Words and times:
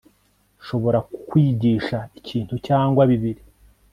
Nshobora 0.59 0.99
kukwigisha 1.11 1.97
ikintu 2.19 2.55
cyangwa 2.67 3.01
bibiri 3.11 3.41